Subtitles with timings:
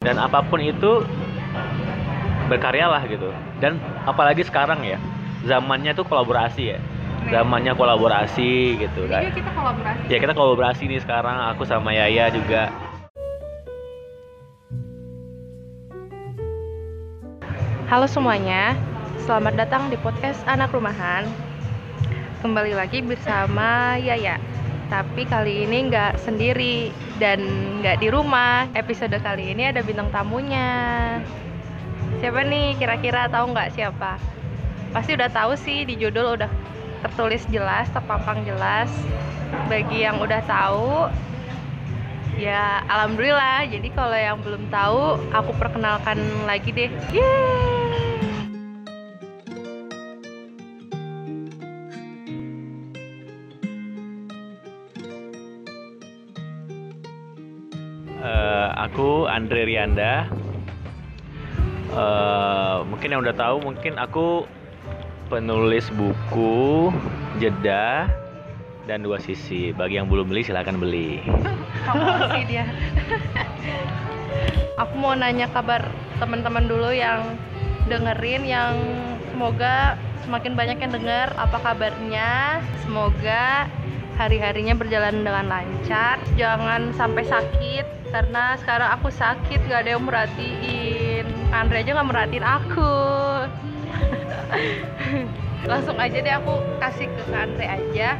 [0.00, 1.04] dan apa pun itu
[2.48, 3.76] berkaryalah gitu dan
[4.08, 4.96] apalagi sekarang ya
[5.44, 6.80] zamannya tuh kolaborasi ya
[7.28, 10.00] zamannya kolaborasi gitu kan yuk kita kolaborasi.
[10.08, 12.72] ya kita kolaborasi nih sekarang aku sama Yaya juga
[17.92, 18.80] Halo semuanya,
[19.28, 21.26] selamat datang di podcast Anak Rumahan.
[22.38, 24.38] Kembali lagi bersama Yaya.
[24.90, 26.90] Tapi kali ini nggak sendiri
[27.22, 27.38] dan
[27.78, 28.66] nggak di rumah.
[28.74, 30.66] Episode kali ini ada bintang tamunya.
[32.18, 32.74] Siapa nih?
[32.74, 34.18] Kira-kira tahu nggak siapa?
[34.90, 36.50] Pasti udah tahu sih di judul udah
[37.06, 38.90] tertulis jelas, terpampang jelas.
[39.70, 41.06] Bagi yang udah tahu,
[42.34, 43.70] ya alhamdulillah.
[43.70, 46.18] Jadi kalau yang belum tahu, aku perkenalkan
[46.50, 46.90] lagi deh.
[47.14, 47.69] Yeay!
[58.80, 60.32] Aku Andre Rianda
[61.90, 64.46] Eh, mungkin yang udah tahu mungkin aku
[65.26, 66.86] penulis buku
[67.42, 68.06] jeda
[68.86, 71.18] dan dua sisi bagi yang belum beli silahkan beli
[71.82, 72.62] Kamu dia.
[74.86, 75.90] Aku mau nanya kabar
[76.22, 77.34] teman-teman dulu yang
[77.90, 78.78] dengerin yang
[79.34, 82.62] semoga semakin banyak yang denger apa kabarnya.
[82.86, 83.66] Semoga
[84.14, 86.22] hari-harinya berjalan dengan lancar.
[86.38, 91.26] Jangan sampai sakit karena sekarang aku sakit gak ada yang merhatiin.
[91.50, 92.94] Andre aja nggak merhatiin aku.
[95.70, 98.18] Langsung aja deh aku kasih ke Andre aja.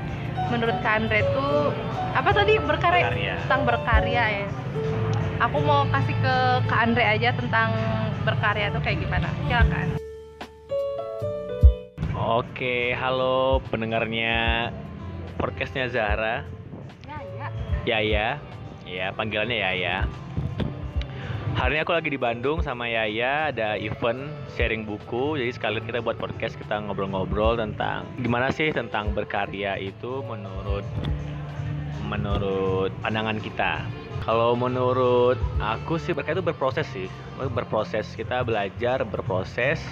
[0.50, 1.70] Menurut Andre tuh
[2.10, 3.34] apa tadi berkarya Berkarya.
[3.46, 4.46] tentang berkarya ya
[5.38, 6.34] aku mau kasih ke
[6.66, 7.70] Kak Andre aja tentang
[8.26, 9.88] berkarya tuh kayak gimana silakan
[12.20, 14.68] Oke, halo pendengarnya
[15.40, 16.44] podcastnya Zahra,
[17.08, 17.48] ya ya
[17.88, 18.28] Yaya, ya
[19.14, 19.96] panggilannya Yaya.
[21.54, 25.98] Hari ini aku lagi di Bandung sama Yaya, ada event sharing buku, jadi sekalian kita
[26.02, 30.86] buat podcast kita ngobrol-ngobrol tentang gimana sih tentang berkarya itu menurut
[32.06, 33.82] menurut pandangan kita.
[34.26, 37.06] Kalau menurut aku sih berkarya itu berproses sih,
[37.50, 39.82] berproses kita belajar berproses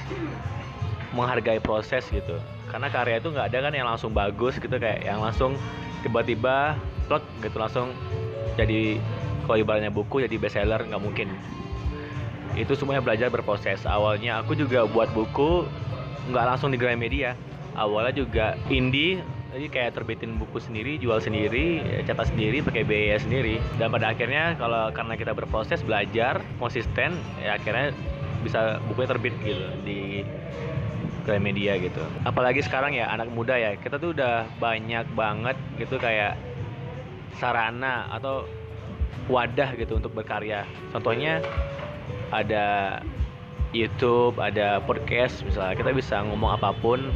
[1.13, 2.37] menghargai proses gitu
[2.69, 5.57] karena karya itu nggak ada kan yang langsung bagus gitu kayak yang langsung
[6.05, 6.77] tiba-tiba
[7.09, 7.97] plot gitu langsung
[8.59, 8.99] jadi
[9.47, 11.31] kalau ibaratnya buku jadi bestseller nggak mungkin.
[12.59, 13.87] Itu semuanya belajar berproses.
[13.87, 15.65] Awalnya aku juga buat buku
[16.35, 17.39] nggak langsung di Gramedia.
[17.79, 23.63] Awalnya juga indie jadi kayak terbitin buku sendiri jual sendiri cetak sendiri pakai biaya sendiri.
[23.79, 27.95] Dan pada akhirnya kalau karena kita berproses belajar konsisten ya akhirnya
[28.43, 30.27] bisa bukunya terbit gitu di
[31.29, 32.01] Gramedia gitu.
[32.25, 36.41] Apalagi sekarang ya anak muda ya, kita tuh udah banyak banget gitu kayak
[37.39, 38.45] sarana atau
[39.31, 40.67] wadah gitu untuk berkarya.
[40.91, 41.41] Contohnya
[42.35, 42.99] ada
[43.73, 47.09] YouTube, ada podcast misalnya kita bisa ngomong apa pun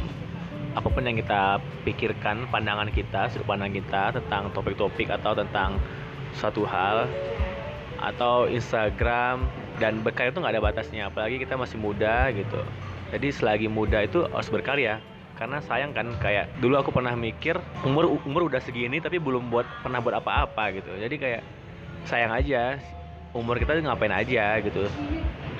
[0.73, 5.77] apa pun yang kita pikirkan, pandangan kita, sudut pandang kita tentang topik-topik atau tentang
[6.33, 7.05] suatu hal
[8.01, 9.45] atau Instagram
[9.77, 12.61] dan berkarya itu nggak ada batasnya apalagi kita masih muda gitu
[13.13, 14.99] jadi selagi muda itu harus berkarya
[15.33, 19.65] karena sayang kan kayak dulu aku pernah mikir umur umur udah segini tapi belum buat
[19.81, 20.93] pernah buat apa-apa gitu.
[20.93, 21.41] Jadi kayak
[22.05, 22.77] sayang aja
[23.33, 24.85] umur kita tuh ngapain aja gitu.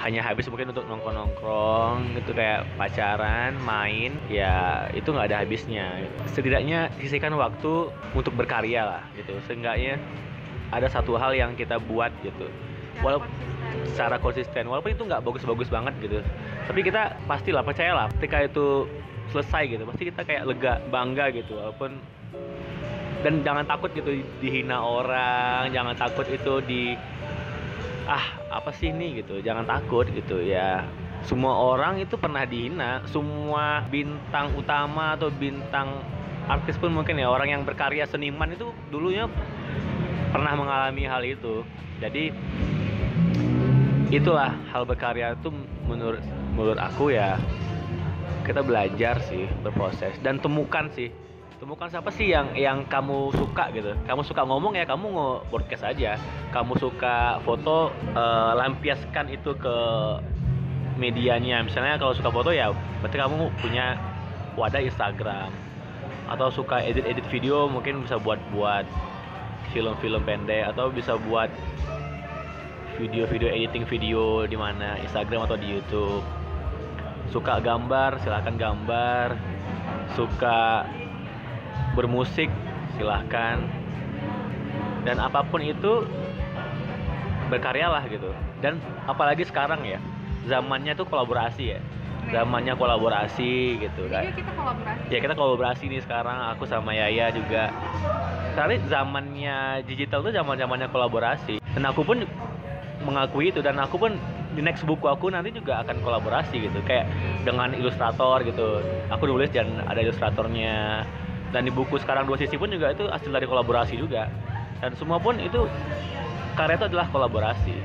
[0.02, 6.06] Hanya habis mungkin untuk nongkrong-nongkrong gitu kayak pacaran main ya itu nggak ada habisnya.
[6.38, 9.34] Setidaknya sisihkan waktu untuk berkarya lah gitu.
[9.50, 9.98] Seenggaknya
[10.70, 12.46] ada satu hal yang kita buat gitu.
[13.02, 13.30] Walaupun
[13.90, 14.70] secara konsisten.
[14.70, 16.22] Walaupun itu nggak bagus-bagus banget gitu.
[16.70, 18.86] Tapi kita pastilah percayalah ketika itu
[19.32, 19.84] selesai gitu.
[19.88, 22.02] Pasti kita kayak lega bangga gitu walaupun
[23.24, 26.84] dan jangan takut gitu dihina orang jangan takut itu di
[28.04, 29.24] ah apa sih ini?
[29.24, 29.40] gitu.
[29.40, 30.84] Jangan takut gitu ya.
[31.24, 36.04] Semua orang itu pernah dihina semua bintang utama atau bintang
[36.52, 39.32] artis pun mungkin ya orang yang berkarya seniman itu dulunya
[40.36, 41.64] pernah mengalami hal itu.
[42.04, 42.36] Jadi
[44.12, 45.50] itulah hal berkarya itu
[45.90, 46.22] menurut
[46.54, 47.40] menurut aku ya
[48.44, 51.10] kita belajar sih berproses dan temukan sih.
[51.64, 53.96] Temukan siapa sih yang yang kamu suka gitu.
[54.04, 56.20] Kamu suka ngomong ya kamu nge podcast aja.
[56.52, 59.76] Kamu suka foto eh, lampiaskan itu ke
[61.00, 61.64] medianya.
[61.64, 63.96] Misalnya kalau suka foto ya berarti kamu punya
[64.60, 65.56] wadah Instagram.
[66.28, 68.84] Atau suka edit-edit video mungkin bisa buat buat
[69.72, 70.68] film-film pendek.
[70.76, 71.48] Atau bisa buat
[73.00, 76.43] video-video editing video di mana Instagram atau di YouTube.
[77.34, 79.34] Suka gambar, silahkan gambar.
[80.14, 80.86] Suka
[81.98, 82.54] bermusik,
[82.96, 83.58] silahkan.
[85.04, 86.06] Dan apa pun itu
[87.54, 88.34] berkaryalah gitu
[88.66, 90.02] dan apalagi sekarang ya
[90.50, 91.80] zamannya tuh kolaborasi ya
[92.34, 95.12] zamannya kolaborasi gitu Jadi kan kita kolaborasi.
[95.14, 97.70] ya kita kolaborasi nih sekarang aku sama Yaya juga
[98.58, 102.26] karena zamannya digital tuh zaman zamannya kolaborasi dan aku pun
[103.06, 104.16] mengakui itu dan aku pun
[104.54, 106.80] di next buku aku nanti juga akan kolaborasi gitu.
[106.86, 107.10] Kayak
[107.44, 108.80] dengan ilustrator gitu.
[109.10, 111.04] Aku nulis dan ada ilustratornya.
[111.54, 114.30] Dan di buku sekarang dua sisi pun juga itu hasil dari kolaborasi juga.
[114.82, 115.70] Dan semua pun itu
[116.58, 117.78] karya itu adalah kolaborasi.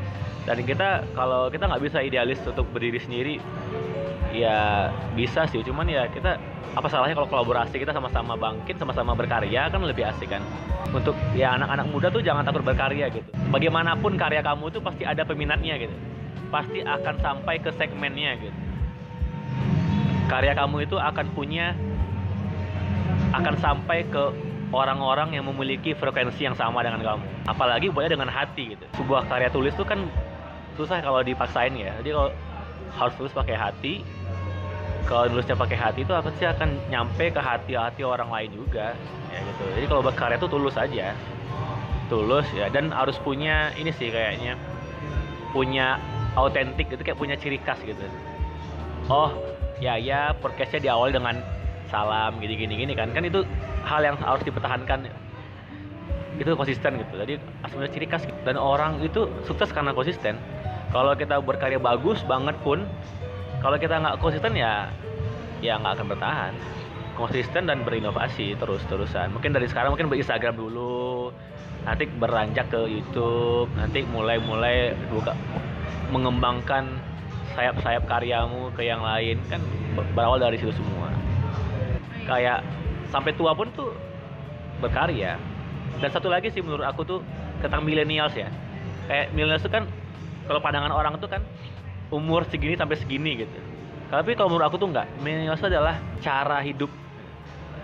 [0.48, 3.36] Dan kita kalau kita nggak bisa idealis untuk berdiri sendiri
[4.32, 5.64] ya bisa sih.
[5.64, 6.36] Cuman ya kita
[6.76, 7.76] apa salahnya kalau kolaborasi?
[7.80, 10.42] Kita sama-sama bangkit sama-sama berkarya kan lebih asik kan?
[10.92, 13.28] Untuk ya anak-anak muda tuh jangan takut berkarya gitu.
[13.52, 15.94] Bagaimanapun karya kamu tuh pasti ada peminatnya gitu.
[16.48, 18.58] Pasti akan sampai ke segmennya gitu.
[20.28, 21.72] Karya kamu itu akan punya
[23.32, 24.24] akan sampai ke
[24.68, 27.24] orang-orang yang memiliki frekuensi yang sama dengan kamu.
[27.48, 28.84] Apalagi buatnya dengan hati gitu.
[29.00, 30.04] Sebuah karya tulis tuh kan
[30.76, 31.96] susah kalau dipaksain ya.
[32.00, 32.30] Jadi kalau
[32.96, 34.04] harus tulis pakai hati
[35.08, 38.92] kalau nulisnya pakai hati itu apa sih akan nyampe ke hati-hati orang lain juga?
[39.32, 39.64] Ya gitu.
[39.80, 41.16] Jadi kalau berkarya tuh tulus aja.
[42.12, 42.68] Tulus ya.
[42.68, 44.60] Dan harus punya ini sih kayaknya.
[45.56, 45.96] Punya
[46.36, 48.04] autentik gitu kayak punya ciri khas gitu.
[49.08, 49.32] Oh
[49.80, 51.40] ya ya podcastnya diawali dengan
[51.88, 53.08] salam gini gini gini kan.
[53.16, 53.48] Kan itu
[53.88, 55.08] hal yang harus dipertahankan.
[56.36, 57.16] Itu konsisten gitu.
[57.16, 58.36] Jadi punya ciri khas gitu.
[58.44, 60.36] dan orang itu sukses karena konsisten.
[60.92, 62.84] Kalau kita berkarya bagus banget pun
[63.58, 64.90] kalau kita nggak konsisten ya
[65.58, 66.52] ya nggak akan bertahan.
[67.18, 71.34] Konsisten dan berinovasi terus terusan mungkin dari sekarang mungkin berinstagram dulu
[71.82, 75.34] nanti beranjak ke YouTube nanti mulai mulai buka
[76.14, 76.86] mengembangkan
[77.58, 79.42] sayap-sayap karyamu ke yang lain.
[79.50, 79.58] Kan
[80.14, 81.10] berawal dari situ semua.
[82.30, 82.62] Kayak
[83.10, 83.90] sampai tua pun tuh
[84.78, 85.34] berkarya.
[85.98, 87.20] Dan satu lagi sih menurut aku tuh
[87.58, 88.46] tentang millennials ya.
[89.10, 89.90] Kayak millennials tuh kan
[90.46, 91.42] kalau pandangan orang tuh kan
[92.08, 93.58] umur segini sampai segini gitu.
[94.08, 96.88] Tapi kalau menurut aku tuh enggak millennials adalah cara hidup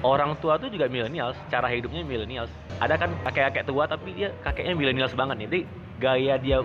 [0.00, 1.37] orang tua tuh juga millennials.
[1.53, 2.49] Cara hidupnya millennials.
[2.81, 5.47] Ada kan kakek-kakek tua tapi dia kakeknya millennials banget nih.
[5.49, 5.61] Jadi
[6.00, 6.59] gaya dia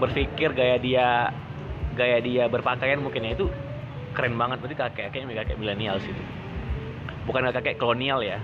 [0.00, 1.30] berpikir gaya dia
[1.92, 3.46] gaya dia berpakaian mungkin ya itu
[4.16, 4.64] keren banget.
[4.64, 6.22] Berarti kakek-kakeknya kakek millennials itu
[7.26, 8.38] bukan kakek kolonial ya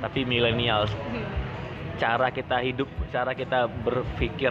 [0.00, 0.88] tapi millennials
[2.00, 4.50] cara kita hidup cara kita berpikir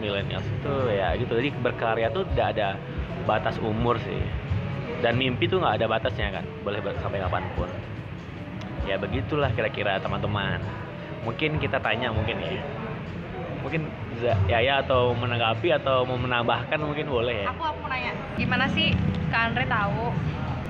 [0.00, 1.36] millennials itu ya gitu.
[1.36, 2.68] Jadi berkarya tuh tidak ada
[3.28, 4.20] batas umur sih.
[5.00, 7.68] Dan mimpi tuh nggak ada batasnya kan boleh sampai kapan pun.
[8.88, 10.60] Ya begitulah kira-kira teman-teman.
[11.24, 12.60] Mungkin kita tanya mungkin ya.
[13.60, 13.92] Mungkin
[14.48, 17.46] Yaya atau menanggapi atau mau menambahkan mungkin boleh ya.
[17.52, 18.92] Aku aku nanya, gimana sih
[19.32, 20.12] Kak Andre tahu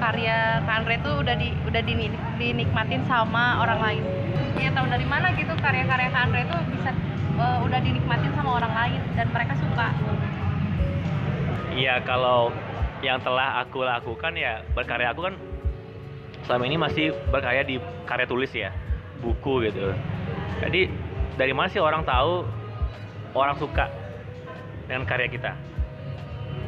[0.00, 4.02] karya Kak Andre tuh udah di udah dini- dinikmatin sama orang lain?
[4.56, 6.90] Iya tahu dari mana gitu karya-karya Kak Andre tuh bisa
[7.36, 9.88] eh, udah dinikmatin sama orang lain dan mereka suka.
[11.76, 12.50] Iya kalau
[13.00, 15.34] yang telah aku lakukan ya berkarya aku kan
[16.44, 18.72] selama ini masih berkarya di karya tulis ya
[19.20, 19.92] buku gitu
[20.60, 20.88] jadi
[21.36, 22.44] dari mana sih orang tahu
[23.32, 23.88] orang suka
[24.84, 25.52] dengan karya kita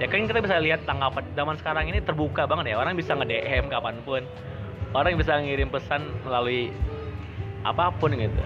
[0.03, 2.77] ya kan kita bisa lihat tanggapan zaman sekarang ini terbuka banget ya.
[2.83, 4.23] Orang bisa nge DM kapan pun.
[4.93, 6.75] Orang bisa ngirim pesan melalui
[7.65, 8.45] apa pun gitu.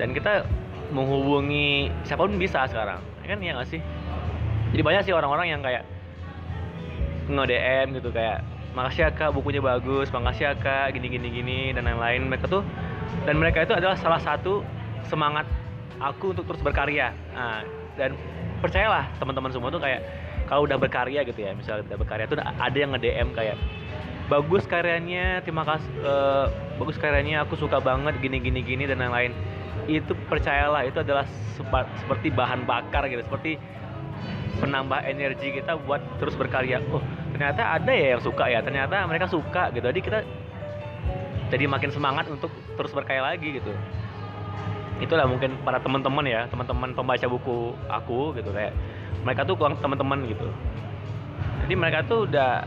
[0.00, 0.48] Dan kita
[0.90, 2.98] menghubungi siapa pun bisa sekarang.
[3.22, 3.80] Ya kan ya nggak sih?
[4.72, 5.84] Jadi banyak sih orang-orang yang kayak
[7.28, 8.40] nge-DM gitu kayak
[8.72, 10.08] makasih ya kak bukunya bagus.
[10.10, 12.26] Makasih ya kak gini gini gini dan lain-lain.
[12.26, 12.64] Mereka tuh
[13.28, 14.64] dan mereka itu adalah salah satu
[15.06, 15.44] semangat
[16.00, 17.12] aku untuk terus berkarya.
[17.36, 17.62] Nah,
[17.98, 18.14] dan
[18.58, 20.00] percayalah teman-teman semua tuh kayak
[20.48, 23.56] kalau udah berkarya gitu ya misalnya udah berkarya tuh ada yang nge-DM kayak
[24.28, 26.46] bagus karyanya terima kasih eh,
[26.76, 29.32] bagus karyanya aku suka banget gini gini gini dan lain-lain
[29.88, 31.24] itu percayalah itu adalah
[31.56, 33.56] sepa- seperti bahan bakar gitu seperti
[34.58, 36.82] penambah energi kita buat terus berkarya.
[36.90, 38.60] Oh, ternyata ada ya yang suka ya.
[38.60, 39.86] Ternyata mereka suka gitu.
[39.86, 40.18] Jadi kita
[41.48, 43.72] jadi makin semangat untuk terus berkarya lagi gitu.
[44.98, 48.74] Itulah mungkin para teman-teman ya, teman-teman pembaca buku aku gitu kayak
[49.22, 50.48] mereka tuh kurang teman-teman gitu.
[51.66, 52.66] Jadi mereka tuh udah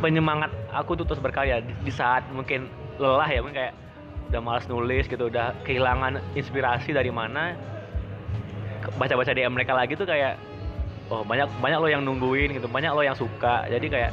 [0.00, 3.74] penyemangat aku tuh terus berkarya di, di saat mungkin lelah ya, mungkin kayak
[4.32, 7.52] udah malas nulis gitu, udah kehilangan inspirasi dari mana
[8.96, 10.40] baca-baca DM mereka lagi tuh kayak
[11.12, 14.10] oh banyak banyak lo yang nungguin gitu banyak lo yang suka jadi kayak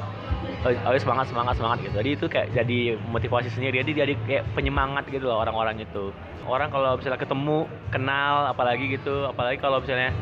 [0.65, 1.93] oh, oh, semangat semangat semangat gitu.
[1.97, 2.79] Jadi itu kayak jadi
[3.09, 3.81] motivasi sendiri.
[3.81, 6.13] Jadi jadi kayak penyemangat gitu loh orang-orang itu.
[6.47, 9.27] Orang kalau misalnya ketemu kenal apalagi gitu.
[9.27, 10.13] Apalagi kalau misalnya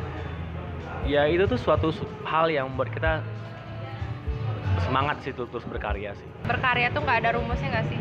[1.05, 3.11] ya itu tuh suatu su- hal yang membuat kita
[4.81, 6.27] semangat sih tuh terus berkarya sih.
[6.45, 7.99] Berkarya tuh nggak ada rumusnya nggak sih?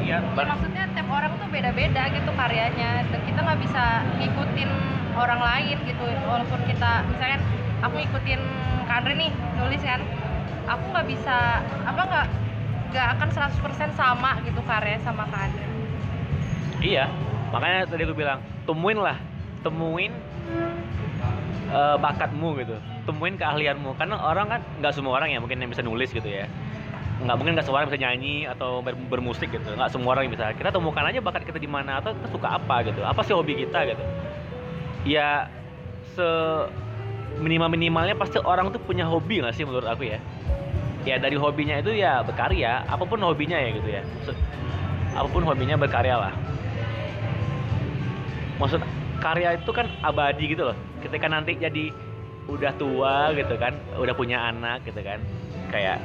[0.00, 3.04] iya Ya, maksudnya tiap orang tuh beda-beda gitu karyanya.
[3.10, 3.84] Dan kita nggak bisa
[4.18, 4.70] ngikutin
[5.14, 6.04] orang lain gitu.
[6.26, 7.40] Walaupun kita misalkan
[7.84, 8.40] aku ikutin
[8.90, 10.02] Kandre nih nulis kan
[10.70, 11.36] aku nggak bisa
[11.82, 12.26] apa nggak
[12.90, 13.28] nggak akan
[13.90, 15.66] 100% sama gitu karya sama Kandre
[16.78, 17.10] iya
[17.50, 19.18] makanya tadi aku bilang temuin lah
[19.66, 20.14] temuin
[21.70, 22.76] uh, bakatmu gitu.
[23.06, 23.96] Temuin keahlianmu.
[23.96, 26.46] Karena orang kan nggak semua orang ya mungkin yang bisa nulis gitu ya.
[27.20, 29.68] Nggak mungkin nggak semua orang bisa nyanyi atau ber bermusik gitu.
[29.74, 30.52] Nggak semua orang yang bisa.
[30.54, 33.00] Kita temukan aja bakat kita di mana atau kita suka apa gitu.
[33.04, 34.04] Apa sih hobi kita gitu.
[35.06, 35.48] Ya
[36.14, 36.28] se
[37.38, 40.18] minimal minimalnya pasti orang tuh punya hobi nggak sih menurut aku ya?
[41.06, 44.02] Ya dari hobinya itu ya berkarya apa pun hobinya ya gitu ya.
[44.02, 44.36] Maksud,
[45.14, 46.34] apa pun hobinya berkarya lah.
[48.60, 48.82] Maksud
[49.20, 50.76] karya itu kan abadi gitu loh.
[51.00, 51.94] Ketika nanti jadi
[52.50, 55.22] udah tua gitu kan udah punya anak gitu kan
[55.70, 56.02] kayak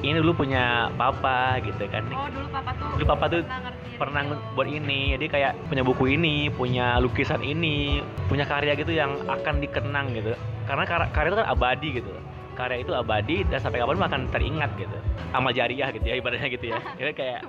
[0.00, 2.04] ini dulu punya papa gitu kan.
[2.12, 3.40] Oh dulu papa tuh dulu papa tuh
[4.00, 4.22] pernah, pernah
[4.56, 5.14] buat ini.
[5.16, 10.32] Jadi kayak punya buku ini punya lukisan ini punya karya gitu yang akan dikenang gitu.
[10.64, 12.12] Karena karya itu kan abadi gitu.
[12.56, 14.96] Karya itu abadi dan sampai kapan akan teringat gitu.
[15.30, 16.78] Amal jariah gitu ya ibaratnya gitu ya.
[17.00, 17.40] Jadi kayak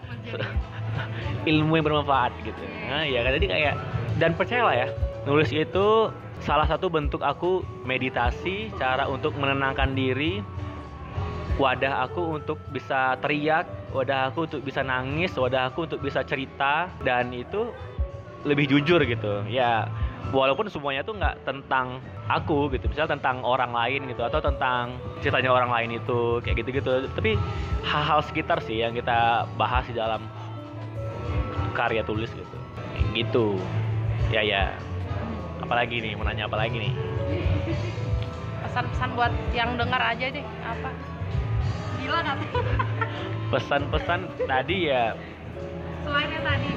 [1.51, 2.61] ilmu yang bermanfaat gitu.
[2.91, 3.31] Nah ya kan?
[3.39, 3.73] Jadi kayak
[4.19, 4.87] dan percayalah ya
[5.25, 6.09] nulis itu
[6.41, 10.41] salah satu bentuk aku meditasi cara untuk menenangkan diri
[11.59, 16.87] wadah aku untuk bisa teriak wadah aku untuk bisa nangis wadah aku untuk bisa cerita
[17.03, 17.71] dan itu
[18.47, 19.43] lebih jujur gitu.
[19.51, 19.89] Ya
[20.31, 21.99] walaupun semuanya tuh nggak tentang
[22.31, 26.69] aku gitu misalnya tentang orang lain gitu atau tentang ceritanya orang lain itu kayak gitu
[26.79, 27.35] gitu tapi
[27.83, 30.23] hal-hal sekitar sih yang kita bahas di dalam
[31.75, 32.57] karya tulis gitu.
[33.11, 33.59] Gitu.
[34.31, 34.63] Ya ya.
[35.59, 36.93] Apalagi nih mau nanya apa lagi nih?
[38.65, 41.10] Pesan-pesan buat yang dengar aja deh apa
[42.01, 42.45] gila nanti.
[43.53, 45.13] Pesan-pesan tadi ya.
[46.03, 46.69] Selain yang tadi.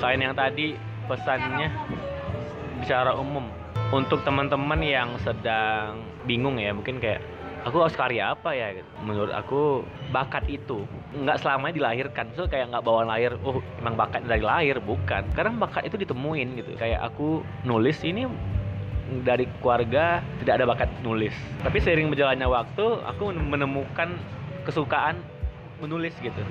[0.00, 0.66] Selain yang tadi
[1.06, 1.68] pesannya
[2.80, 3.46] bicara umum.
[3.92, 7.20] untuk teman-teman yang sedang bingung ya mungkin kayak
[7.60, 8.72] aku harus karya apa ya?
[8.72, 8.88] gitu.
[9.04, 12.32] menurut aku bakat itu nggak selamanya dilahirkan.
[12.32, 14.80] So kayak nggak bawaan lahir oh emang bakat dari lahir.
[14.80, 15.36] Bukan.
[15.36, 16.72] Karena bakat itu ditemuin gitu.
[16.80, 18.24] Kayak aku nulis ini
[19.20, 21.36] dari keluarga tidak ada bakat nulis.
[21.60, 24.16] Tapi seiring berjalannya waktu aku menemukan
[24.62, 25.18] kesukaan
[25.82, 26.42] menulis gitu.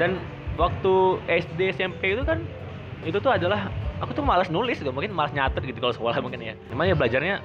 [0.00, 0.16] Dan
[0.56, 2.40] waktu SD SMP itu kan
[3.04, 3.68] itu tuh adalah
[4.00, 6.54] aku tuh malas nulis gitu mungkin malas nyatet gitu kalau sekolah mungkin ya.
[6.72, 7.44] Emang ya belajarnya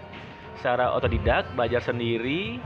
[0.60, 2.60] secara otodidak belajar sendiri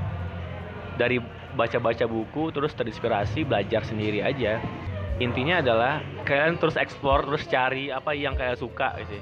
[0.95, 1.19] dari
[1.55, 4.61] baca-baca buku terus terinspirasi belajar sendiri aja.
[5.15, 9.15] Intinya adalah kalian terus explore terus cari apa yang kalian suka gitu.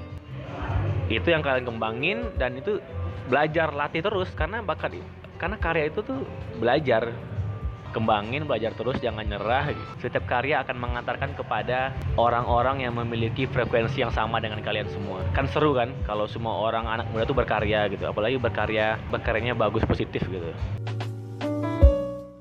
[1.06, 2.82] Itu yang kalian kembangin dan itu
[3.30, 4.98] belajar latih terus karena bakat
[5.38, 6.20] karena karya itu tuh
[6.58, 7.14] belajar
[7.94, 9.70] kembangin belajar terus jangan nyerah
[10.02, 15.22] setiap karya akan mengantarkan kepada orang-orang yang memiliki frekuensi yang sama dengan kalian semua.
[15.30, 18.10] Kan seru kan kalau semua orang anak muda tuh berkarya gitu.
[18.10, 20.50] Apalagi berkarya berkaryanya bagus positif gitu.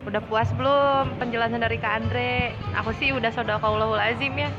[0.04, 2.54] Udah puas belum penjelasan dari Kak Andre?
[2.82, 4.50] Aku sih udah sodakaulahu lazim ya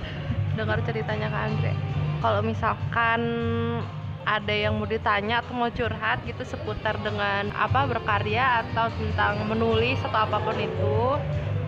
[0.54, 1.72] dengar ceritanya Kak Andre.
[2.22, 3.20] Kalau misalkan
[4.24, 10.00] ada yang mau ditanya atau mau curhat gitu seputar dengan apa berkarya atau tentang menulis
[10.04, 10.98] atau apa pun itu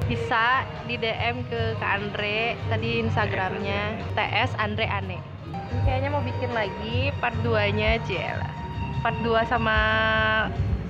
[0.07, 5.19] bisa di DM ke Kak Andre tadi Instagramnya TS Andre Ane.
[5.85, 8.53] Kayaknya mau bikin lagi part 2 nya aja lah
[9.07, 9.79] part 2 sama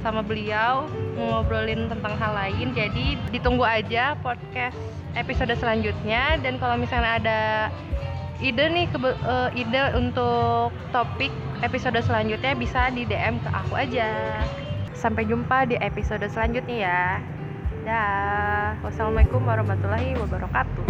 [0.00, 0.88] sama beliau
[1.20, 4.78] ngobrolin tentang hal lain jadi ditunggu aja podcast
[5.16, 6.40] episode selanjutnya.
[6.40, 7.40] Dan kalau misalnya ada
[8.40, 11.32] ide nih ke, uh, ide untuk topik
[11.62, 14.08] episode selanjutnya bisa di DM ke aku aja.
[14.96, 17.02] Sampai jumpa di episode selanjutnya ya.
[17.86, 18.80] Dah.
[18.82, 20.84] Wassalamualaikum warahmatullahi wabarakatuh.